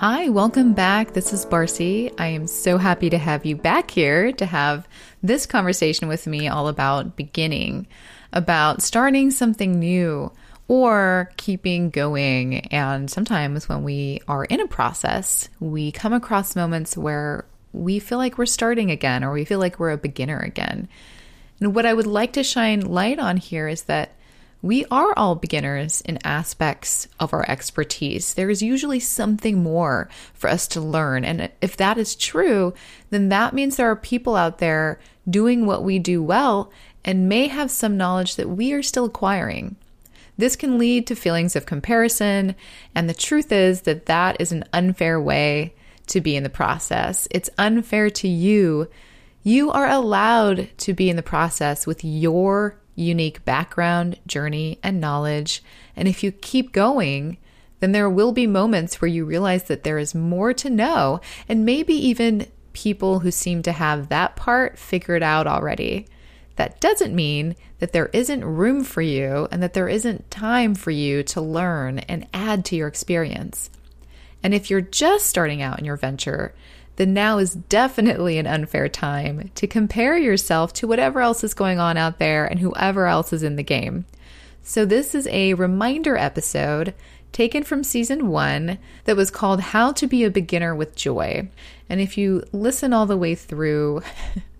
[0.00, 1.14] Hi, welcome back.
[1.14, 2.12] This is Barcy.
[2.18, 4.86] I am so happy to have you back here to have
[5.24, 7.88] this conversation with me all about beginning,
[8.32, 10.30] about starting something new
[10.68, 12.60] or keeping going.
[12.68, 18.18] And sometimes when we are in a process, we come across moments where we feel
[18.18, 20.88] like we're starting again or we feel like we're a beginner again.
[21.58, 24.12] And what I would like to shine light on here is that
[24.60, 28.34] we are all beginners in aspects of our expertise.
[28.34, 31.24] There is usually something more for us to learn.
[31.24, 32.74] And if that is true,
[33.10, 34.98] then that means there are people out there
[35.30, 36.72] doing what we do well
[37.04, 39.76] and may have some knowledge that we are still acquiring.
[40.36, 42.56] This can lead to feelings of comparison.
[42.94, 45.74] And the truth is that that is an unfair way
[46.08, 47.28] to be in the process.
[47.30, 48.88] It's unfair to you.
[49.44, 55.62] You are allowed to be in the process with your unique background, journey, and knowledge.
[55.94, 57.38] And if you keep going,
[57.80, 61.64] then there will be moments where you realize that there is more to know, and
[61.64, 66.06] maybe even people who seem to have that part figured out already.
[66.56, 70.90] That doesn't mean that there isn't room for you and that there isn't time for
[70.90, 73.70] you to learn and add to your experience.
[74.42, 76.52] And if you're just starting out in your venture,
[76.98, 81.78] then now is definitely an unfair time to compare yourself to whatever else is going
[81.78, 84.04] on out there and whoever else is in the game.
[84.64, 86.94] So, this is a reminder episode
[87.30, 91.48] taken from season one that was called How to Be a Beginner with Joy.
[91.88, 94.02] And if you listen all the way through,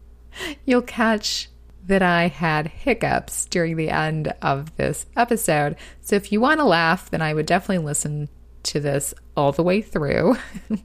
[0.64, 1.48] you'll catch
[1.86, 5.75] that I had hiccups during the end of this episode.
[6.03, 8.28] So, if you want to laugh, then I would definitely listen
[8.62, 10.36] to this all the way through.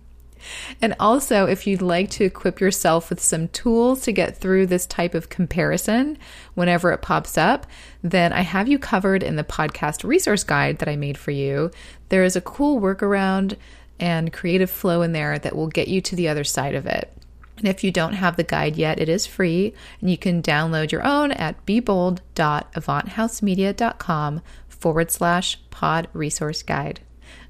[0.82, 4.86] And also, if you'd like to equip yourself with some tools to get through this
[4.86, 6.18] type of comparison
[6.54, 7.66] whenever it pops up,
[8.02, 11.72] then I have you covered in the podcast resource guide that I made for you.
[12.10, 13.58] There is a cool workaround
[14.00, 17.12] and creative flow in there that will get you to the other side of it.
[17.58, 20.92] And if you don't have the guide yet, it is free and you can download
[20.92, 27.02] your own at bebold.avanthousemedia.com forward slash pod resource guide.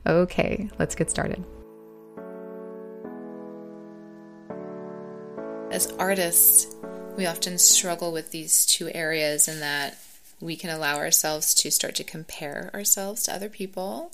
[0.06, 1.46] Okay, let's get started.
[5.74, 6.68] As artists,
[7.18, 9.98] we often struggle with these two areas in that
[10.40, 14.12] we can allow ourselves to start to compare ourselves to other people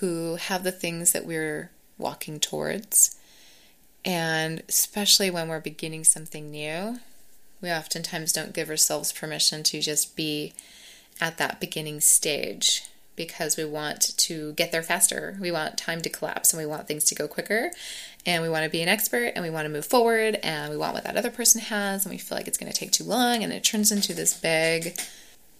[0.00, 3.18] who have the things that we're walking towards.
[4.02, 7.00] And especially when we're beginning something new,
[7.60, 10.54] we oftentimes don't give ourselves permission to just be
[11.20, 12.84] at that beginning stage
[13.18, 15.36] because we want to get there faster.
[15.38, 17.70] We want time to collapse and we want things to go quicker
[18.24, 20.78] and we want to be an expert and we want to move forward and we
[20.78, 23.04] want what that other person has and we feel like it's going to take too
[23.04, 24.98] long and it turns into this big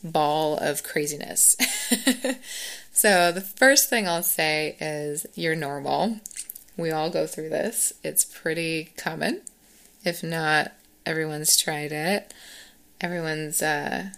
[0.02, 1.56] ball of craziness.
[2.92, 6.20] so, the first thing I'll say is you're normal.
[6.76, 7.92] We all go through this.
[8.04, 9.42] It's pretty common.
[10.04, 10.72] If not,
[11.04, 12.32] everyone's tried it.
[13.00, 14.10] Everyone's uh,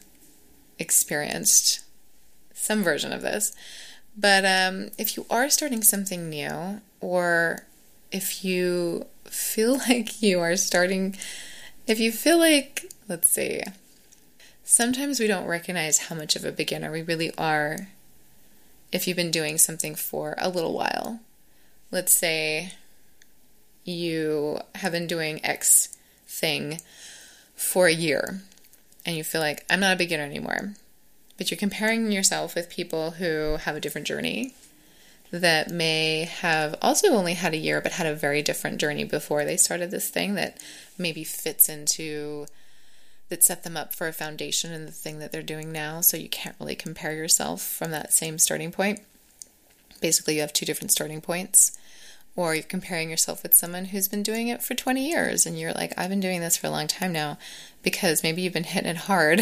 [0.79, 1.81] experienced
[2.61, 3.53] some version of this.
[4.17, 7.65] But um, if you are starting something new or
[8.13, 11.17] if you feel like you are starting,
[11.87, 13.63] if you feel like, let's see,
[14.63, 17.89] sometimes we don't recognize how much of a beginner we really are
[18.93, 21.21] if you've been doing something for a little while.
[21.91, 22.73] Let's say
[23.85, 26.81] you have been doing X thing
[27.55, 28.43] for a year
[29.07, 30.75] and you feel like, I'm not a beginner anymore.
[31.41, 34.53] But you're comparing yourself with people who have a different journey
[35.31, 39.47] that may have also only had a year but had a very different journey before
[39.47, 40.59] they started this thing that
[40.99, 42.45] maybe fits into
[43.31, 46.03] that set them up for a foundation in the thing that they're doing now.
[46.03, 49.01] So you can't really compare yourself from that same starting point.
[50.03, 51.79] Basically you have two different starting points
[52.41, 55.73] or you're comparing yourself with someone who's been doing it for 20 years and you're
[55.73, 57.37] like, I've been doing this for a long time now
[57.83, 59.41] because maybe you've been hitting it hard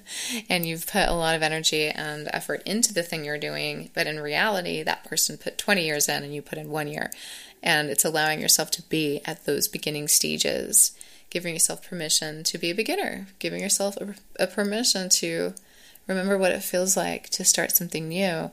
[0.48, 4.06] and you've put a lot of energy and effort into the thing you're doing, but
[4.06, 7.10] in reality, that person put 20 years in and you put in one year.
[7.62, 10.92] And it's allowing yourself to be at those beginning stages,
[11.30, 15.54] giving yourself permission to be a beginner, giving yourself a, a permission to
[16.06, 18.50] remember what it feels like to start something new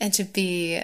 [0.00, 0.82] and to be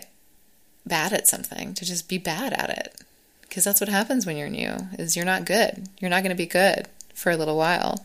[0.87, 3.01] bad at something, to just be bad at it.
[3.43, 5.89] Because that's what happens when you're new is you're not good.
[6.01, 8.05] You're not going to be good for a little while.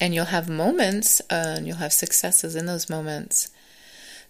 [0.00, 3.50] And you'll have moments uh, and you'll have successes in those moments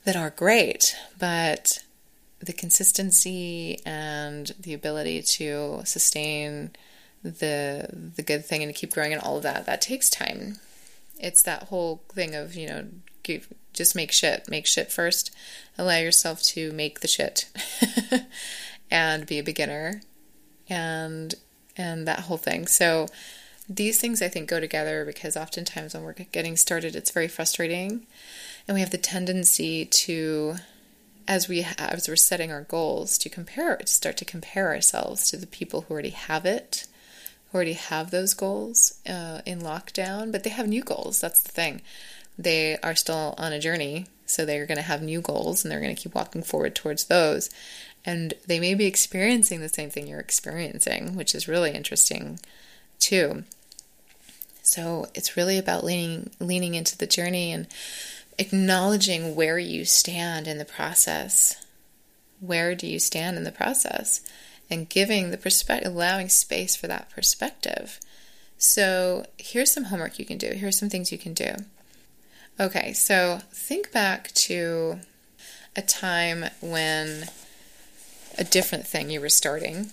[0.04, 1.82] that are great, but
[2.40, 6.70] the consistency and the ability to sustain
[7.22, 10.58] the the good thing and to keep growing and all of that that takes time.
[11.18, 12.86] It's that whole thing of, you know,
[13.24, 14.48] give, just make shit.
[14.48, 15.34] Make shit first.
[15.76, 17.48] Allow yourself to make the shit.
[18.90, 20.02] and be a beginner
[20.68, 21.34] and
[21.76, 22.66] and that whole thing.
[22.68, 23.08] So
[23.68, 28.06] these things I think go together because oftentimes when we're getting started it's very frustrating
[28.68, 30.56] and we have the tendency to
[31.26, 35.38] as we as we're setting our goals to compare to start to compare ourselves to
[35.38, 36.86] the people who already have it
[37.50, 41.50] who already have those goals uh, in lockdown but they have new goals that's the
[41.50, 41.80] thing
[42.38, 45.80] they are still on a journey so they're going to have new goals and they're
[45.80, 47.50] going to keep walking forward towards those
[48.04, 52.38] and they may be experiencing the same thing you're experiencing which is really interesting
[52.98, 53.44] too
[54.62, 57.66] so it's really about leaning leaning into the journey and
[58.38, 61.64] acknowledging where you stand in the process.
[62.40, 64.20] Where do you stand in the process?
[64.70, 68.00] And giving the perspective, allowing space for that perspective.
[68.56, 70.48] So, here's some homework you can do.
[70.48, 71.54] Here's some things you can do.
[72.58, 75.00] Okay, so think back to
[75.74, 77.24] a time when
[78.38, 79.90] a different thing you were starting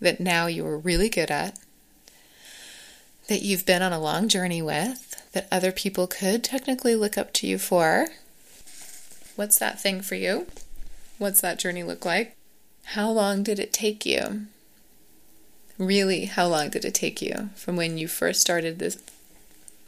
[0.00, 1.58] that now you were really good at,
[3.28, 7.34] that you've been on a long journey with, that other people could technically look up
[7.34, 8.08] to you for.
[9.36, 10.46] What's that thing for you?
[11.18, 12.34] What's that journey look like?
[12.84, 14.46] How long did it take you?
[15.76, 19.02] Really, how long did it take you from when you first started this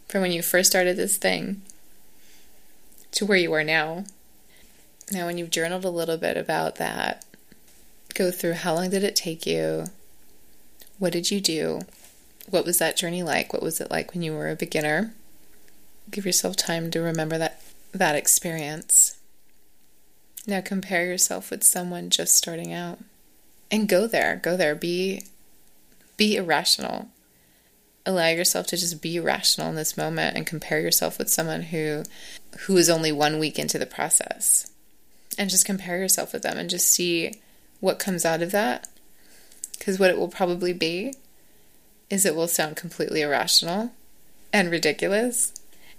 [0.09, 1.63] from when you first started this thing
[3.17, 4.05] to where you are now?
[5.11, 7.25] Now, when you've journaled a little bit about that,
[8.15, 9.87] go through how long did it take you?
[10.99, 11.81] What did you do?
[12.51, 13.53] What was that journey like?
[13.53, 15.15] What was it like when you were a beginner?
[16.11, 19.17] Give yourself time to remember that that experience.
[20.47, 22.99] Now compare yourself with someone just starting out.
[23.71, 24.75] And go there, go there.
[24.75, 25.23] Be
[26.17, 27.09] be irrational.
[28.07, 32.05] Allow yourself to just be rational in this moment and compare yourself with someone who
[32.61, 34.71] who is only 1 week into the process.
[35.37, 37.41] And just compare yourself with them and just see
[37.81, 38.89] what comes out of that.
[39.81, 41.13] Cuz what it will probably be
[42.09, 43.91] is it will sound completely irrational
[44.53, 45.53] and ridiculous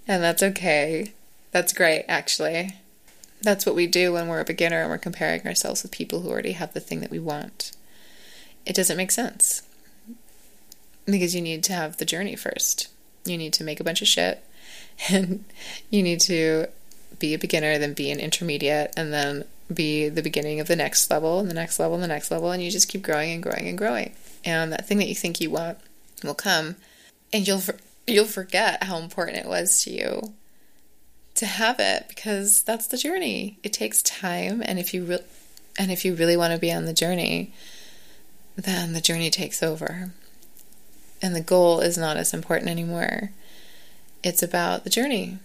[0.08, 1.14] and that's okay.
[1.52, 2.76] That's great, actually.
[3.42, 6.30] That's what we do when we're a beginner and we're comparing ourselves with people who
[6.30, 7.72] already have the thing that we want.
[8.66, 9.62] It doesn't make sense.
[11.08, 12.90] Because you need to have the journey first.
[13.26, 14.44] You need to make a bunch of shit,
[15.10, 15.46] and
[15.90, 16.68] you need to
[17.20, 21.10] be a beginner, then be an intermediate, and then be the beginning of the next
[21.10, 23.44] level, and the next level, and the next level, and you just keep growing and
[23.44, 24.14] growing and growing.
[24.46, 25.78] And that thing that you think you want
[26.24, 26.76] will come,
[27.34, 27.64] and you'll
[28.06, 30.34] you'll forget how important it was to you
[31.38, 33.60] to have it because that's the journey.
[33.64, 35.26] It takes time and if you re-
[35.78, 37.54] and if you really want to be on the journey,
[38.56, 40.12] then the journey takes over.
[41.22, 43.32] And the goal is not as important anymore.
[44.24, 45.40] It's about the journey.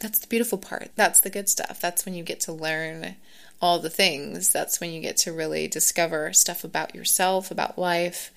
[0.00, 0.90] That's the beautiful part.
[0.96, 1.80] That's the good stuff.
[1.80, 3.16] That's when you get to learn
[3.60, 4.52] all the things.
[4.52, 8.30] That's when you get to really discover stuff about yourself, about life,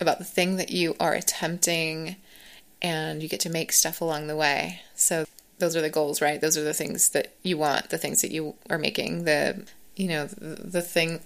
[0.00, 2.16] about the thing that you are attempting
[2.82, 4.80] and you get to make stuff along the way.
[4.94, 5.26] So
[5.58, 6.40] those are the goals, right?
[6.40, 9.66] Those are the things that you want, the things that you are making, the
[9.96, 11.20] you know, the, the thing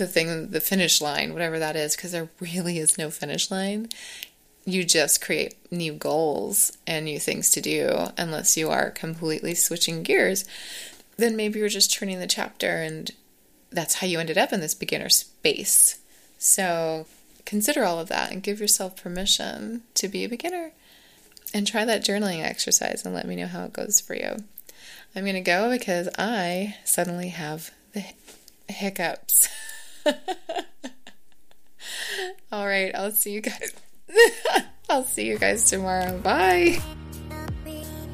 [0.00, 3.88] the thing the finish line, whatever that is, because there really is no finish line.
[4.64, 10.02] You just create new goals and new things to do unless you are completely switching
[10.02, 10.44] gears.
[11.16, 13.10] Then maybe you're just turning the chapter and
[13.70, 15.98] that's how you ended up in this beginner space.
[16.38, 17.06] So
[17.44, 20.72] consider all of that and give yourself permission to be a beginner
[21.52, 24.36] and try that journaling exercise and let me know how it goes for you.
[25.14, 28.04] I'm going to go because I suddenly have the
[28.68, 29.48] hiccups.
[32.52, 33.72] All right, I'll see you guys.
[34.90, 36.18] I'll see you guys tomorrow.
[36.18, 36.80] Bye.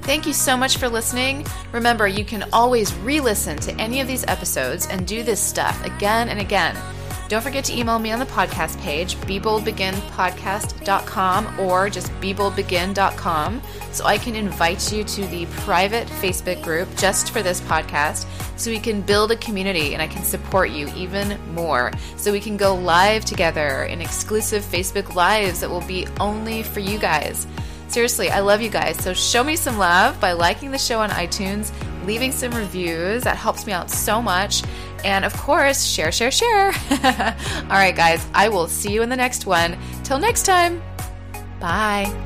[0.03, 1.45] Thank you so much for listening.
[1.73, 5.85] Remember, you can always re listen to any of these episodes and do this stuff
[5.85, 6.77] again and again.
[7.29, 14.17] Don't forget to email me on the podcast page, beboldbeginpodcast.com or just beboldbegin.com so I
[14.17, 19.01] can invite you to the private Facebook group just for this podcast so we can
[19.01, 21.91] build a community and I can support you even more.
[22.17, 26.79] So we can go live together in exclusive Facebook Lives that will be only for
[26.79, 27.49] you guys.
[27.89, 28.99] Seriously, I love you guys.
[28.99, 31.73] So show me some love by liking the show on iTunes,
[32.07, 33.25] leaving some reviews.
[33.25, 34.63] That helps me out so much.
[35.05, 36.67] And of course, share, share, share.
[36.91, 39.77] All right, guys, I will see you in the next one.
[40.05, 40.83] Till next time,
[41.61, 42.26] bye.